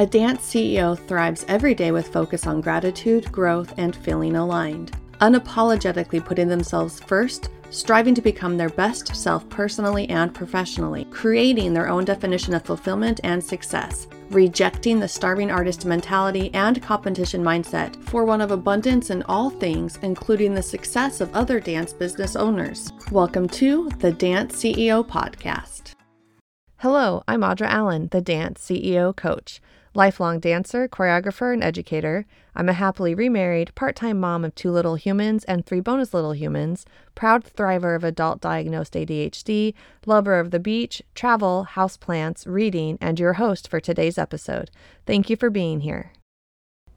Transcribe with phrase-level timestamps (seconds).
[0.00, 6.24] A dance CEO thrives every day with focus on gratitude, growth, and feeling aligned, unapologetically
[6.24, 12.06] putting themselves first, striving to become their best self personally and professionally, creating their own
[12.06, 18.40] definition of fulfillment and success, rejecting the starving artist mentality and competition mindset for one
[18.40, 22.90] of abundance in all things, including the success of other dance business owners.
[23.10, 25.92] Welcome to the Dance CEO Podcast.
[26.78, 29.60] Hello, I'm Audra Allen, the Dance CEO Coach
[29.94, 32.26] lifelong dancer, choreographer, and educator.
[32.54, 36.34] I'm a happily remarried, part time mom of two little humans and three bonus little
[36.34, 36.84] humans,
[37.14, 39.74] proud thriver of adult diagnosed ADHD,
[40.06, 44.70] lover of the beach, travel, houseplants, reading, and your host for today's episode.
[45.06, 46.12] Thank you for being here.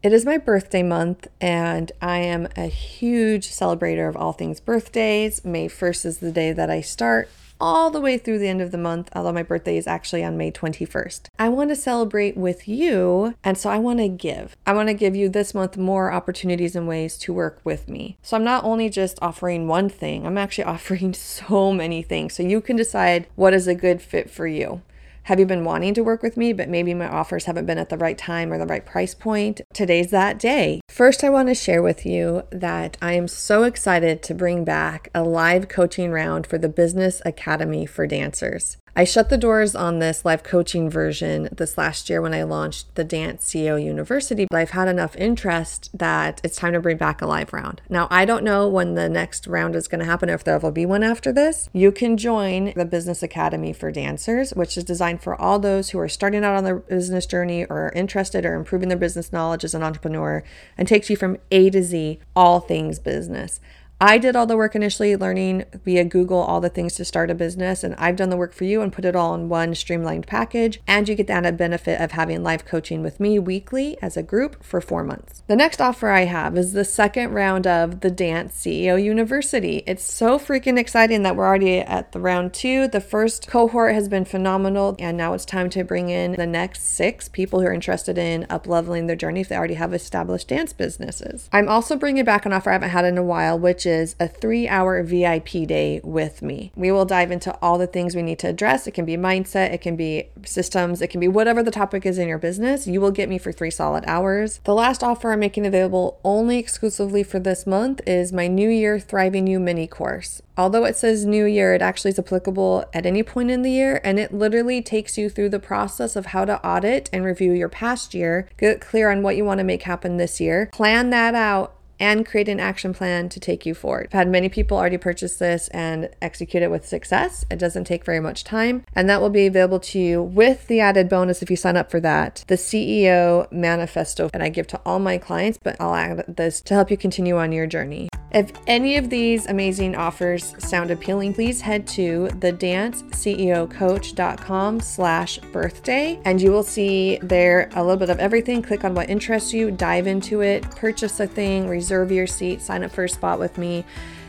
[0.03, 5.45] It is my birthday month, and I am a huge celebrator of all things birthdays.
[5.45, 7.29] May 1st is the day that I start
[7.63, 10.35] all the way through the end of the month, although my birthday is actually on
[10.35, 11.27] May 21st.
[11.39, 14.57] I want to celebrate with you, and so I want to give.
[14.67, 18.17] I want to give you this month more opportunities and ways to work with me.
[18.21, 22.33] So I'm not only just offering one thing, I'm actually offering so many things.
[22.33, 24.81] So you can decide what is a good fit for you.
[25.27, 27.87] Have you been wanting to work with me, but maybe my offers haven't been at
[27.87, 29.61] the right time or the right price point?
[29.73, 30.81] Today's that day.
[30.89, 35.07] First, I want to share with you that I am so excited to bring back
[35.15, 38.75] a live coaching round for the Business Academy for Dancers.
[38.95, 42.93] I shut the doors on this live coaching version this last year when I launched
[42.93, 47.19] the Dance CEO University, but I've had enough interest that it's time to bring back
[47.19, 47.81] a live round.
[47.89, 50.59] Now, I don't know when the next round is going to happen or if there
[50.59, 51.71] will be one after this.
[51.73, 55.97] You can join the Business Academy for Dancers, which is designed for all those who
[55.97, 59.63] are starting out on their business journey or are interested or improving their business knowledge
[59.63, 60.43] as an entrepreneur
[60.77, 63.59] and takes you from A to Z, all things business.
[64.05, 67.33] I did all the work initially, learning via Google all the things to start a
[67.33, 70.27] business, and I've done the work for you and put it all in one streamlined
[70.27, 70.81] package.
[70.85, 74.21] And you get the added benefit of having live coaching with me weekly as a
[74.21, 75.41] group for four months.
[75.47, 79.83] The next offer I have is the second round of the Dance CEO University.
[79.87, 82.89] It's so freaking exciting that we're already at the round two.
[82.89, 86.93] The first cohort has been phenomenal, and now it's time to bring in the next
[86.93, 90.49] six people who are interested in up leveling their journey if they already have established
[90.49, 91.47] dance businesses.
[91.53, 94.15] I'm also bringing back an offer I haven't had in a while, which is is
[94.19, 96.71] a three hour VIP day with me.
[96.75, 98.87] We will dive into all the things we need to address.
[98.87, 102.17] It can be mindset, it can be systems, it can be whatever the topic is
[102.17, 102.87] in your business.
[102.87, 104.59] You will get me for three solid hours.
[104.65, 108.99] The last offer I'm making available only exclusively for this month is my New Year
[108.99, 110.41] Thriving You mini course.
[110.55, 113.99] Although it says new year, it actually is applicable at any point in the year,
[114.03, 117.69] and it literally takes you through the process of how to audit and review your
[117.69, 121.33] past year, get clear on what you want to make happen this year, plan that
[121.33, 124.07] out, and create an action plan to take you forward.
[124.07, 127.45] I've had many people already purchase this and execute it with success.
[127.49, 130.79] It doesn't take very much time, and that will be available to you with the
[130.79, 134.29] added bonus if you sign up for that the CEO manifesto.
[134.33, 137.37] And I give to all my clients, but I'll add this to help you continue
[137.37, 138.09] on your journey.
[138.33, 146.41] If any of these amazing offers sound appealing, please head to thedanceceocoach.com slash birthday and
[146.41, 148.63] you will see there a little bit of everything.
[148.63, 152.83] Click on what interests you, dive into it, purchase a thing, reserve your seat, sign
[152.83, 153.85] up for a spot with me.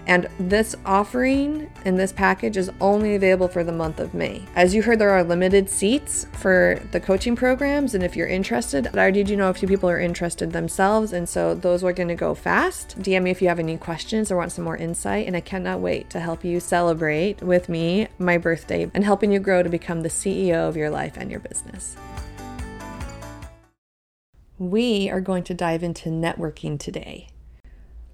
[0.06, 4.42] And this offering in this package is only available for the month of May.
[4.54, 7.94] As you heard, there are limited seats for the coaching programs.
[7.94, 11.12] And if you're interested, I already do know a few people are interested themselves.
[11.12, 12.98] And so those are going to go fast.
[13.00, 15.26] DM me if you have any questions or want some more insight.
[15.26, 19.38] And I cannot wait to help you celebrate with me my birthday and helping you
[19.38, 21.96] grow to become the CEO of your life and your business.
[24.58, 27.28] We are going to dive into networking today.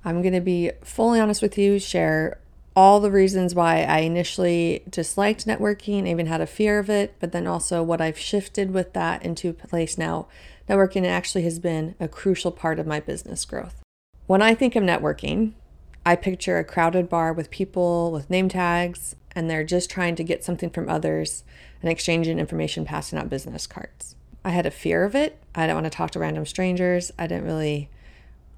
[0.04, 2.38] I'm going to be fully honest with you, share
[2.76, 7.32] all the reasons why I initially disliked networking, even had a fear of it, but
[7.32, 10.28] then also what I've shifted with that into place now.
[10.68, 13.82] Networking actually has been a crucial part of my business growth.
[14.26, 15.52] When I think of networking,
[16.06, 20.24] I picture a crowded bar with people with name tags, and they're just trying to
[20.24, 21.44] get something from others
[21.82, 24.14] and exchanging information, passing out business cards.
[24.44, 25.42] I had a fear of it.
[25.54, 27.12] I didn't want to talk to random strangers.
[27.18, 27.90] I didn't really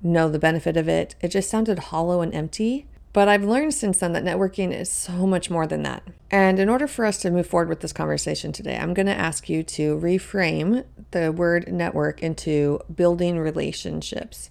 [0.02, 1.14] know the benefit of it.
[1.20, 2.86] It just sounded hollow and empty.
[3.12, 6.02] But I've learned since then that networking is so much more than that.
[6.30, 9.12] And in order for us to move forward with this conversation today, I'm going to
[9.12, 14.50] ask you to reframe the word network into building relationships,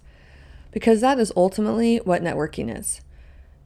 [0.70, 3.00] because that is ultimately what networking is.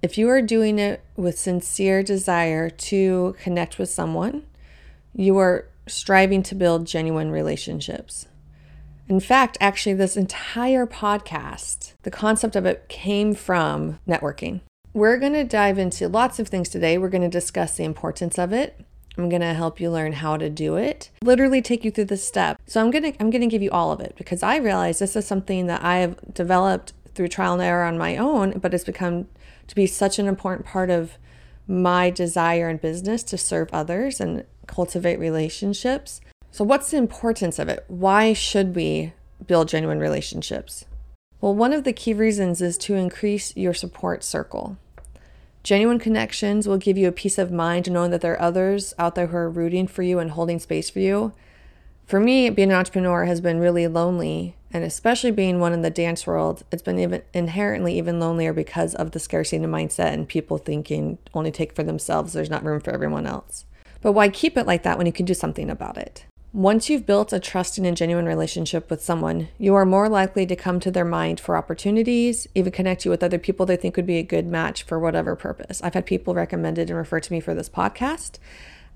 [0.00, 4.46] If you are doing it with sincere desire to connect with someone,
[5.12, 8.28] you are striving to build genuine relationships.
[9.08, 14.60] In fact, actually, this entire podcast, the concept of it came from networking.
[14.92, 16.98] We're going to dive into lots of things today.
[16.98, 18.84] We're going to discuss the importance of it,
[19.18, 21.10] I'm going to help you learn how to do it.
[21.22, 22.60] Literally take you through the step.
[22.66, 24.98] So I'm going to I'm going to give you all of it because I realize
[24.98, 28.74] this is something that I have developed through trial and error on my own, but
[28.74, 29.28] it's become
[29.68, 31.12] to be such an important part of
[31.66, 36.20] my desire in business to serve others and cultivate relationships.
[36.56, 37.84] So what's the importance of it?
[37.86, 39.12] Why should we
[39.46, 40.86] build genuine relationships?
[41.38, 44.78] Well, one of the key reasons is to increase your support circle.
[45.62, 49.16] Genuine connections will give you a peace of mind knowing that there are others out
[49.16, 51.34] there who are rooting for you and holding space for you.
[52.06, 55.90] For me, being an entrepreneur has been really lonely, and especially being one in the
[55.90, 60.56] dance world, it's been even inherently even lonelier because of the scarcity mindset and people
[60.56, 63.66] thinking only take for themselves, there's not room for everyone else.
[64.00, 66.24] But why keep it like that when you can do something about it?
[66.56, 70.56] Once you've built a trusting and genuine relationship with someone, you are more likely to
[70.56, 74.06] come to their mind for opportunities, even connect you with other people they think would
[74.06, 75.82] be a good match for whatever purpose.
[75.82, 78.38] I've had people recommended and referred to me for this podcast.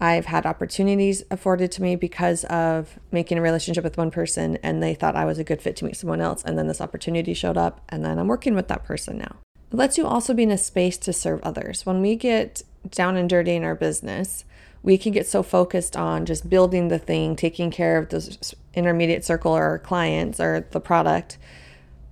[0.00, 4.82] I've had opportunities afforded to me because of making a relationship with one person and
[4.82, 6.42] they thought I was a good fit to meet someone else.
[6.42, 9.36] And then this opportunity showed up, and then I'm working with that person now.
[9.70, 11.84] It lets you also be in a space to serve others.
[11.84, 14.46] When we get down and dirty in our business,
[14.82, 19.24] we can get so focused on just building the thing, taking care of the intermediate
[19.24, 21.38] circle or clients or the product,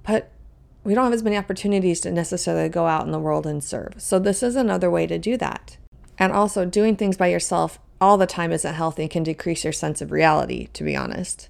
[0.05, 0.31] but
[0.85, 3.95] we don't have as many opportunities to necessarily go out in the world and serve.
[3.99, 5.77] So, this is another way to do that.
[6.19, 9.73] And also, doing things by yourself all the time isn't healthy and can decrease your
[9.73, 11.49] sense of reality, to be honest.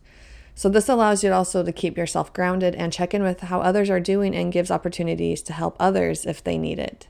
[0.54, 3.90] So, this allows you also to keep yourself grounded and check in with how others
[3.90, 7.06] are doing and gives opportunities to help others if they need it.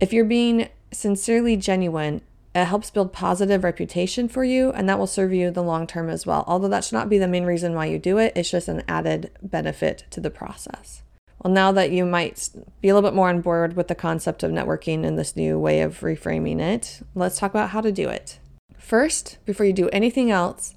[0.00, 2.20] If you're being sincerely genuine
[2.62, 6.08] it helps build positive reputation for you, and that will serve you the long term
[6.08, 6.44] as well.
[6.46, 8.82] Although that should not be the main reason why you do it, it's just an
[8.88, 11.02] added benefit to the process.
[11.42, 12.50] Well, now that you might
[12.80, 15.58] be a little bit more on board with the concept of networking and this new
[15.58, 18.38] way of reframing it, let's talk about how to do it.
[18.76, 20.74] First, before you do anything else,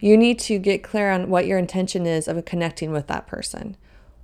[0.00, 3.76] you need to get clear on what your intention is of connecting with that person.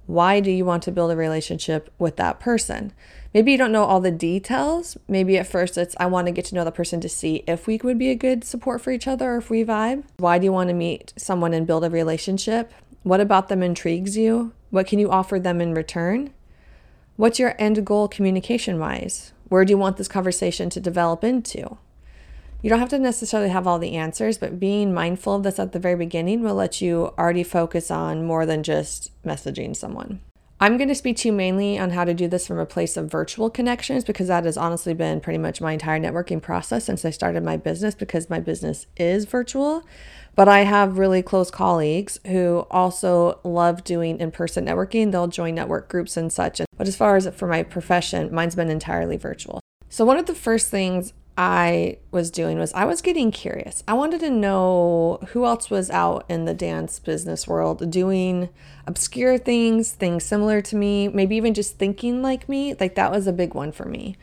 [0.07, 2.93] Why do you want to build a relationship with that person?
[3.35, 4.97] Maybe you don't know all the details.
[5.07, 7.67] Maybe at first it's, I want to get to know the person to see if
[7.67, 10.05] we would be a good support for each other or if we vibe.
[10.17, 12.73] Why do you want to meet someone and build a relationship?
[13.03, 14.53] What about them intrigues you?
[14.71, 16.33] What can you offer them in return?
[17.17, 19.33] What's your end goal communication wise?
[19.49, 21.79] Where do you want this conversation to develop into?
[22.63, 25.73] You don't have to necessarily have all the answers, but being mindful of this at
[25.73, 30.21] the very beginning will let you already focus on more than just messaging someone.
[30.61, 32.97] I'm going to speak to you mainly on how to do this from a place
[32.97, 37.05] of virtual connections because that has honestly been pretty much my entire networking process since
[37.05, 39.85] I started my business because my business is virtual.
[40.35, 45.13] But I have really close colleagues who also love doing in person networking.
[45.13, 46.61] They'll join network groups and such.
[46.77, 49.61] But as far as for my profession, mine's been entirely virtual.
[49.89, 53.85] So, one of the first things I was doing was I was getting curious.
[53.87, 58.49] I wanted to know who else was out in the dance business world doing
[58.89, 62.75] obscure things, things similar to me, maybe even just thinking like me.
[62.75, 64.17] Like that was a big one for me.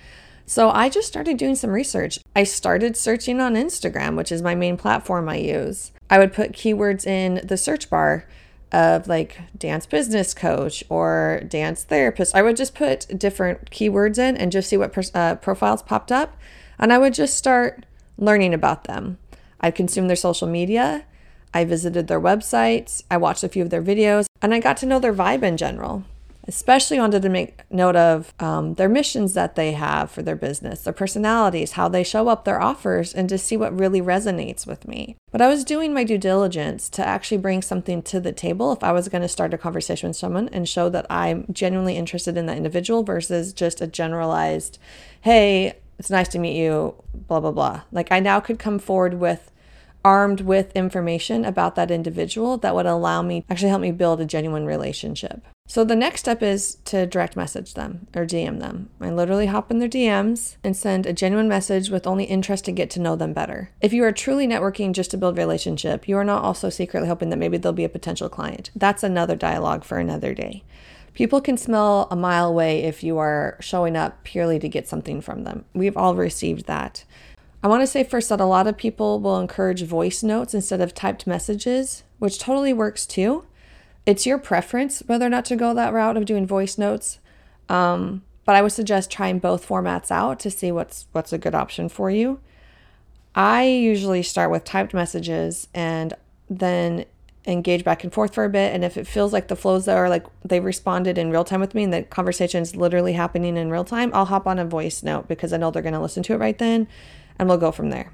[0.46, 2.20] So I just started doing some research.
[2.36, 5.94] I started searching on Instagram, which is my main platform I use.
[6.10, 8.28] I would put keywords in the search bar
[8.74, 12.36] of like dance business coach or dance therapist.
[12.36, 16.12] I would just put different keywords in and just see what pers- uh, profiles popped
[16.12, 16.36] up
[16.80, 17.86] and I would just start
[18.18, 19.18] learning about them.
[19.60, 21.06] I consumed their social media,
[21.54, 24.86] I visited their websites, I watched a few of their videos, and I got to
[24.86, 26.04] know their vibe in general.
[26.48, 30.82] Especially wanted to make note of um, their missions that they have for their business,
[30.82, 34.88] their personalities, how they show up, their offers, and to see what really resonates with
[34.88, 35.16] me.
[35.32, 38.84] But I was doing my due diligence to actually bring something to the table if
[38.84, 42.38] I was going to start a conversation with someone and show that I'm genuinely interested
[42.38, 44.78] in that individual versus just a generalized,
[45.22, 47.82] hey, it's nice to meet you, blah, blah, blah.
[47.92, 49.52] Like I now could come forward with
[50.06, 54.26] armed with information about that individual that would allow me actually help me build a
[54.26, 55.44] genuine relationship.
[55.68, 58.90] So the next step is to direct message them or DM them.
[59.02, 62.72] I literally hop in their DMs and send a genuine message with only interest to
[62.72, 63.72] get to know them better.
[63.82, 67.32] If you are truly networking just to build relationship, you are not also secretly hoping
[67.32, 68.70] that maybe they'll be a potential client.
[68.76, 70.64] That's another dialogue for another day.
[71.16, 75.22] People can smell a mile away if you are showing up purely to get something
[75.22, 75.64] from them.
[75.74, 77.06] We've all received that.
[77.64, 80.82] I want to say first that a lot of people will encourage voice notes instead
[80.82, 83.46] of typed messages, which totally works too.
[84.06, 87.20] It's your preference whether or not to go that route of doing voice notes.
[87.70, 91.56] Um, but I would suggest trying both formats out to see what's what's a good
[91.56, 92.40] option for you.
[93.34, 96.14] I usually start with typed messages and
[96.50, 97.06] then
[97.48, 98.74] engage back and forth for a bit.
[98.74, 101.62] And if it feels like the flows that are like they responded in real time
[101.62, 104.66] with me and the conversation is literally happening in real time, I'll hop on a
[104.66, 106.88] voice note because I know they're going to listen to it right then
[107.38, 108.12] and we'll go from there.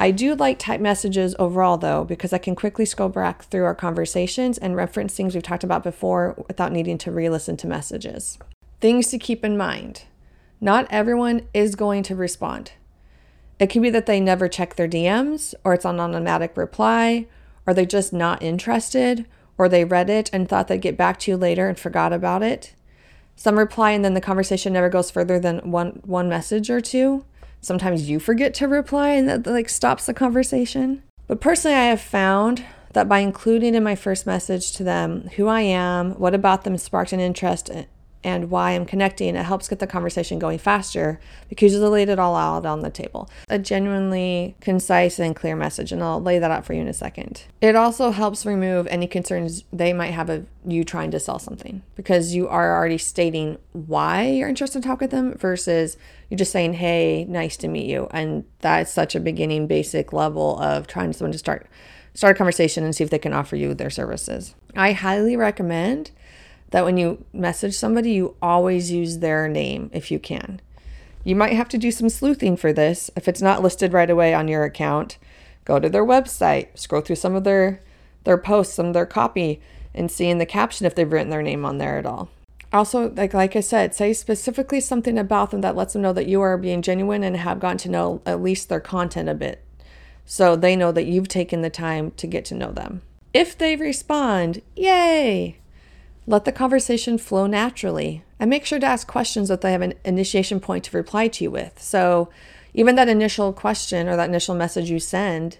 [0.00, 3.74] I do like type messages overall, though, because I can quickly scroll back through our
[3.74, 8.38] conversations and reference things we've talked about before without needing to re listen to messages.
[8.80, 10.04] Things to keep in mind
[10.60, 12.72] not everyone is going to respond.
[13.60, 17.26] It could be that they never check their DMs, or it's on automatic reply,
[17.68, 19.26] or they're just not interested,
[19.58, 22.42] or they read it and thought they'd get back to you later and forgot about
[22.42, 22.72] it.
[23.36, 27.26] Some reply and then the conversation never goes further than one one message or two.
[27.60, 31.02] Sometimes you forget to reply and that like stops the conversation.
[31.26, 35.46] But personally I have found that by including in my first message to them who
[35.46, 37.70] I am, what about them sparked an interest
[38.24, 42.18] and why I'm connecting, it helps get the conversation going faster because you laid it
[42.18, 43.30] all out on the table.
[43.48, 46.92] A genuinely concise and clear message, and I'll lay that out for you in a
[46.92, 47.44] second.
[47.60, 51.82] It also helps remove any concerns they might have of you trying to sell something
[51.94, 55.96] because you are already stating why you're interested in talk with them versus
[56.28, 58.08] you're just saying, hey, nice to meet you.
[58.10, 61.66] And that's such a beginning basic level of trying someone to start
[62.14, 64.56] start a conversation and see if they can offer you their services.
[64.74, 66.10] I highly recommend
[66.70, 70.60] that when you message somebody, you always use their name if you can.
[71.24, 73.10] You might have to do some sleuthing for this.
[73.16, 75.18] If it's not listed right away on your account,
[75.64, 77.82] go to their website, scroll through some of their
[78.24, 79.60] their posts, some of their copy,
[79.94, 82.28] and see in the caption if they've written their name on there at all.
[82.72, 86.26] Also, like like I said, say specifically something about them that lets them know that
[86.26, 89.64] you are being genuine and have gotten to know at least their content a bit.
[90.26, 93.00] So they know that you've taken the time to get to know them.
[93.32, 95.57] If they respond, yay!
[96.28, 99.94] Let the conversation flow naturally and make sure to ask questions that they have an
[100.04, 101.82] initiation point to reply to you with.
[101.82, 102.28] So,
[102.74, 105.56] even that initial question or that initial message you send,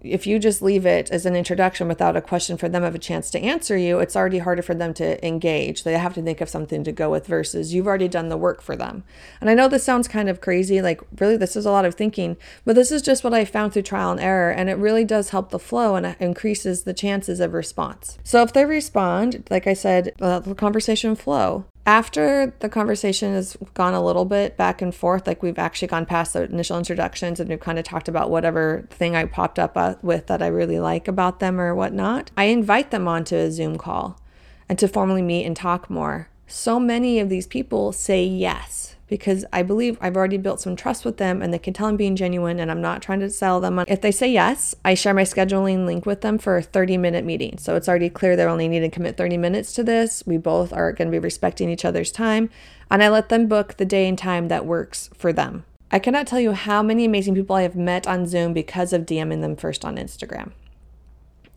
[0.00, 2.98] if you just leave it as an introduction without a question for them of a
[2.98, 5.82] chance to answer you, it's already harder for them to engage.
[5.82, 8.62] They have to think of something to go with versus you've already done the work
[8.62, 9.04] for them.
[9.40, 11.94] And I know this sounds kind of crazy, like really this is a lot of
[11.94, 15.04] thinking, but this is just what I found through trial and error and it really
[15.04, 18.18] does help the flow and increases the chances of response.
[18.22, 23.56] So if they respond, like I said, uh, the conversation flow after the conversation has
[23.74, 27.40] gone a little bit back and forth, like we've actually gone past the initial introductions
[27.40, 30.46] and we've kind of talked about whatever thing I popped up uh, with that I
[30.46, 34.20] really like about them or whatnot, I invite them onto a Zoom call
[34.68, 36.28] and to formally meet and talk more.
[36.46, 41.04] So many of these people say yes because I believe I've already built some trust
[41.04, 43.60] with them and they can tell I'm being genuine and I'm not trying to sell
[43.60, 43.78] them.
[43.86, 47.22] If they say yes, I share my scheduling link with them for a 30 minute
[47.22, 47.58] meeting.
[47.58, 50.22] So it's already clear they're only need to commit 30 minutes to this.
[50.24, 52.48] We both are going to be respecting each other's time
[52.90, 55.66] and I let them book the day and time that works for them.
[55.90, 59.02] I cannot tell you how many amazing people I have met on Zoom because of
[59.02, 60.52] DMing them first on Instagram.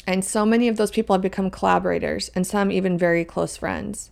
[0.06, 4.12] And so many of those people have become collaborators and some even very close friends.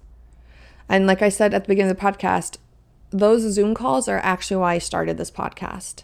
[0.87, 2.55] And like I said at the beginning of the podcast,
[3.13, 6.03] those Zoom calls are actually why I started this podcast.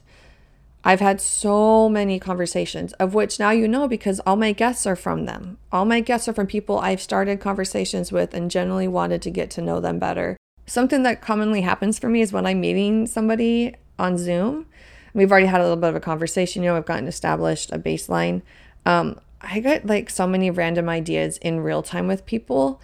[0.84, 4.96] I've had so many conversations, of which now you know because all my guests are
[4.96, 5.58] from them.
[5.72, 9.50] All my guests are from people I've started conversations with and generally wanted to get
[9.52, 10.38] to know them better.
[10.66, 14.68] Something that commonly happens for me is when I'm meeting somebody on Zoom,
[15.14, 17.80] we've already had a little bit of a conversation, you know, I've gotten established a
[17.80, 18.42] baseline.
[18.86, 22.80] Um, I get like so many random ideas in real time with people.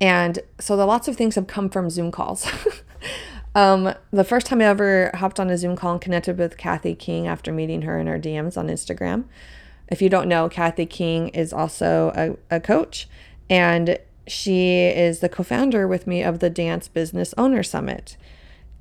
[0.00, 2.50] And so the lots of things have come from Zoom calls.
[3.56, 6.94] Um, the first time I ever hopped on a Zoom call and connected with Kathy
[6.94, 9.24] King after meeting her in her DMs on Instagram.
[9.88, 13.08] If you don't know, Kathy King is also a, a coach
[13.48, 18.18] and she is the co founder with me of the Dance Business Owner Summit.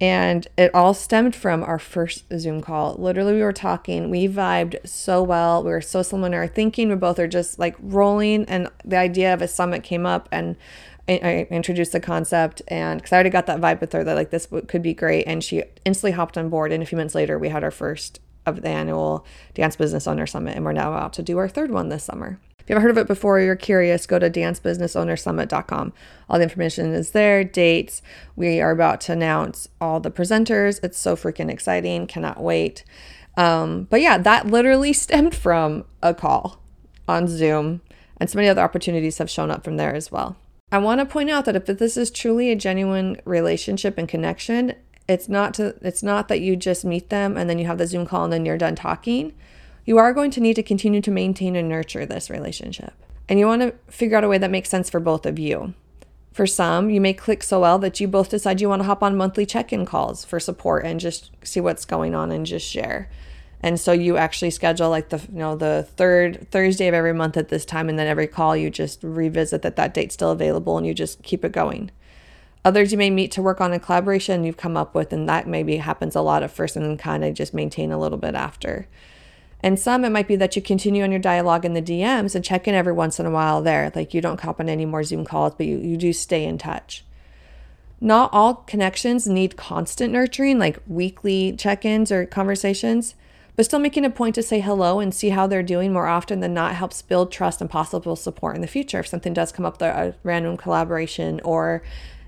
[0.01, 2.95] And it all stemmed from our first Zoom call.
[2.95, 5.63] Literally, we were talking, we vibed so well.
[5.63, 6.89] We were so similar in our thinking.
[6.89, 10.27] We both are just like rolling, and the idea of a summit came up.
[10.33, 10.57] And
[11.07, 14.31] I introduced the concept and because I already got that vibe with her that like
[14.31, 15.25] this could be great.
[15.27, 16.71] And she instantly hopped on board.
[16.71, 20.27] And a few months later we had our first of the annual dance business owner
[20.27, 22.39] summit and we're now about to do our third one this summer.
[22.59, 25.93] If you haven't heard of it before or you're curious go to dancebusinessownersummit.com
[26.29, 28.01] all the information is there dates.
[28.35, 30.79] We are about to announce all the presenters.
[30.83, 32.07] It's so freaking exciting.
[32.07, 32.83] Cannot wait.
[33.37, 36.61] Um, but yeah that literally stemmed from a call
[37.07, 37.81] on zoom
[38.17, 40.37] and so many other opportunities have shown up from there as well
[40.71, 44.73] I want to point out that if this is truly a genuine relationship and connection,
[45.07, 47.87] it's not to it's not that you just meet them and then you have the
[47.87, 49.33] Zoom call and then you're done talking.
[49.85, 52.93] You are going to need to continue to maintain and nurture this relationship.
[53.29, 55.75] And you want to figure out a way that makes sense for both of you.
[56.33, 59.03] For some, you may click so well that you both decide you want to hop
[59.03, 63.09] on monthly check-in calls for support and just see what's going on and just share
[63.61, 67.37] and so you actually schedule like the you know the third thursday of every month
[67.37, 70.77] at this time and then every call you just revisit that that date's still available
[70.77, 71.89] and you just keep it going
[72.63, 75.47] others you may meet to work on a collaboration you've come up with and that
[75.47, 78.35] maybe happens a lot at first and then kind of just maintain a little bit
[78.35, 78.87] after
[79.61, 82.45] And some, it might be that you continue on your dialogue in the DMs and
[82.45, 83.91] check in every once in a while there.
[83.95, 86.59] Like you don't cop on any more Zoom calls, but you, you do stay in
[86.59, 87.03] touch.
[87.99, 93.15] Not all connections need constant nurturing, like weekly check ins or conversations,
[93.55, 96.39] but still making a point to say hello and see how they're doing more often
[96.39, 98.99] than not helps build trust and possible support in the future.
[98.99, 101.83] If something does come up, a uh, random collaboration or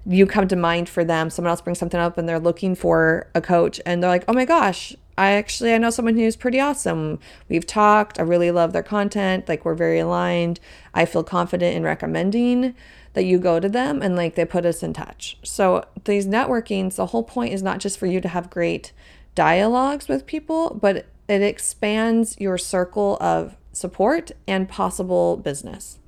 [0.05, 3.27] you come to mind for them, someone else brings something up and they're looking for
[3.35, 6.59] a coach and they're like, oh my gosh, I actually I know someone who's pretty
[6.59, 7.19] awesome.
[7.49, 8.19] We've talked.
[8.19, 9.49] I really love their content.
[9.49, 10.59] Like we're very aligned.
[10.93, 12.75] I feel confident in recommending
[13.13, 15.37] that you go to them and like they put us in touch.
[15.43, 18.93] So these networkings, the whole point is not just for you to have great
[19.33, 25.99] dialogues with people, but it expands your circle of support and possible business.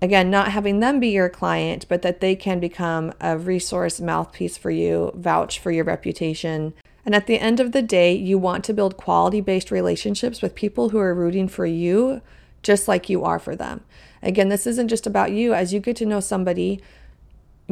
[0.00, 4.56] Again, not having them be your client, but that they can become a resource mouthpiece
[4.56, 8.64] for you, vouch for your reputation, and at the end of the day, you want
[8.64, 12.20] to build quality based relationships with people who are rooting for you
[12.62, 13.82] just like you are for them.
[14.22, 15.52] Again, this isn't just about you.
[15.52, 16.80] As you get to know somebody,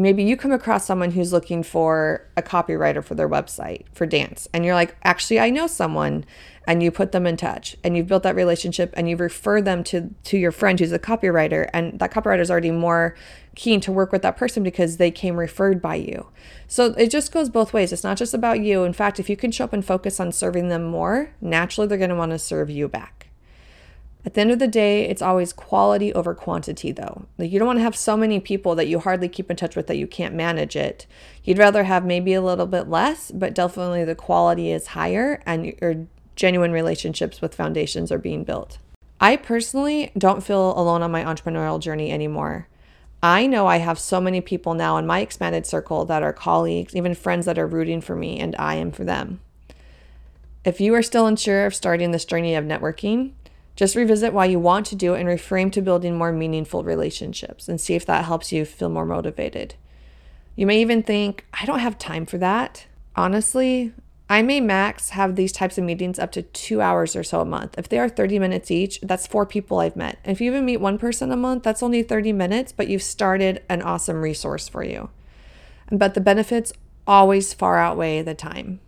[0.03, 4.49] maybe you come across someone who's looking for a copywriter for their website for dance,
[4.53, 6.25] and you're like, actually, I know someone,
[6.67, 9.83] and you put them in touch, and you've built that relationship, and you refer them
[9.85, 13.15] to to your friend who's a copywriter, and that copywriter is already more
[13.55, 16.29] keen to work with that person because they came referred by you.
[16.69, 17.93] So it just goes both ways.
[17.93, 18.85] It's not just about you.
[18.85, 21.99] In fact, if you can show up and focus on serving them more, naturally they're
[21.99, 23.20] going to want to serve you back.
[24.25, 27.27] At the end of the day, it's always quality over quantity, though.
[27.39, 29.77] Like you don't want to have so many people that you hardly keep in touch
[29.77, 31.07] with that you can't manage it.
[31.43, 35.75] You'd rather have maybe a little bit less, but definitely the quality is higher and
[35.81, 38.79] your genuine relationships with foundations are being built.
[39.21, 42.69] I personally don't feel alone on my entrepreneurial journey anymore.
[43.23, 46.97] I know I have so many people now in my expanded circle that are colleagues,
[46.97, 49.41] even friends that are rooting for me, and I am for them.
[50.65, 53.33] If you are still unsure of starting this journey of networking,
[53.77, 57.69] just revisit why you want to do it and reframe to building more meaningful relationships
[57.69, 59.75] and see if that helps you feel more motivated.
[60.57, 62.87] You may even think, I don't have time for that.
[63.17, 63.93] Honestly,
[64.29, 67.45] I may max have these types of meetings up to two hours or so a
[67.45, 67.77] month.
[67.77, 70.19] If they are 30 minutes each, that's four people I've met.
[70.25, 73.63] If you even meet one person a month, that's only 30 minutes, but you've started
[73.69, 75.11] an awesome resource for you.
[75.91, 76.73] But the benefits
[77.09, 78.79] always far outweigh the time.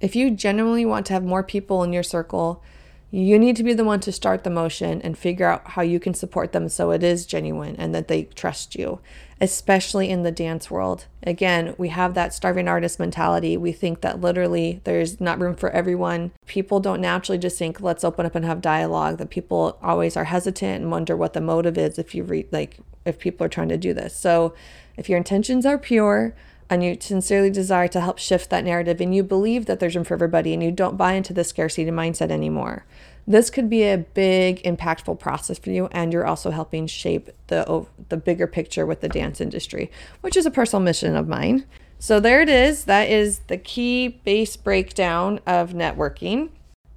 [0.00, 2.62] If you genuinely want to have more people in your circle,
[3.10, 6.00] you need to be the one to start the motion and figure out how you
[6.00, 9.00] can support them so it is genuine and that they trust you
[9.40, 11.06] especially in the dance world.
[11.22, 13.56] Again, we have that starving artist mentality.
[13.56, 16.32] We think that literally there's not room for everyone.
[16.46, 19.18] People don't naturally just think, let's open up and have dialogue.
[19.18, 22.78] That people always are hesitant and wonder what the motive is if you read, like,
[23.04, 24.16] if people are trying to do this.
[24.16, 24.54] So,
[24.96, 26.34] if your intentions are pure,
[26.70, 30.04] and you sincerely desire to help shift that narrative and you believe that there's room
[30.04, 32.84] for everybody and you don't buy into the scarcity mindset anymore.
[33.26, 37.86] This could be a big impactful process for you and you're also helping shape the
[38.08, 41.64] the bigger picture with the dance industry which is a personal mission of mine.
[41.98, 42.84] So there it is.
[42.84, 46.50] That is the key base breakdown of networking.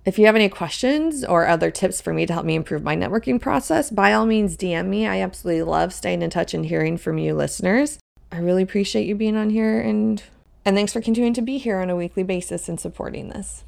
[0.06, 2.96] If you have any questions or other tips for me to help me improve my
[2.96, 5.06] networking process by all means dm me.
[5.06, 8.00] I absolutely love staying in touch and hearing from you listeners
[8.32, 10.24] i really appreciate you being on here and
[10.66, 13.64] and thanks for continuing to be here on a weekly basis and supporting this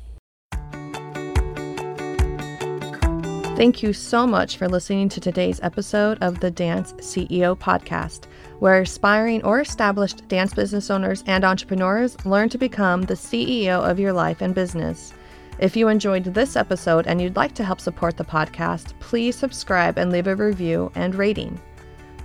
[3.59, 8.23] Thank you so much for listening to today's episode of the Dance CEO podcast,
[8.59, 13.99] where aspiring or established dance business owners and entrepreneurs learn to become the CEO of
[13.99, 15.13] your life and business.
[15.59, 19.97] If you enjoyed this episode and you'd like to help support the podcast, please subscribe
[19.97, 21.59] and leave a review and rating.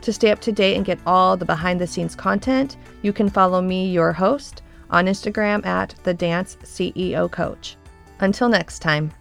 [0.05, 3.31] To stay up to date and get all the behind the scenes content, you can
[3.31, 7.79] follow me, your host, on Instagram at the Dance CEO Coach.
[8.21, 9.13] Until next time.